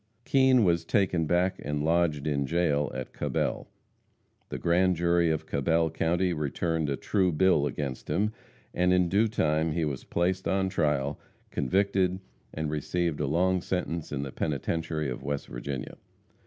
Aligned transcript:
Kean 0.25 0.63
was 0.63 0.83
taken 0.83 1.27
back 1.27 1.61
and 1.63 1.85
lodged 1.85 2.25
in 2.25 2.47
jail 2.47 2.89
at 2.91 3.13
Cabell. 3.13 3.67
The 4.49 4.57
grand 4.57 4.95
jury 4.95 5.29
of 5.29 5.45
Cabell 5.45 5.91
county 5.91 6.33
returned 6.33 6.89
a 6.89 6.97
true 6.97 7.31
bill 7.31 7.67
against 7.67 8.09
him, 8.09 8.33
and 8.73 8.91
in 8.93 9.09
due 9.09 9.27
time 9.27 9.73
he 9.73 9.85
was 9.85 10.03
placed 10.03 10.47
on 10.47 10.69
trial, 10.69 11.19
convicted, 11.51 12.19
and 12.51 12.71
received 12.71 13.19
a 13.19 13.27
long 13.27 13.61
sentence 13.61 14.11
in 14.11 14.23
the 14.23 14.31
penitentiary 14.31 15.07
of 15.07 15.21
West 15.21 15.45
Virginia. 15.45 15.95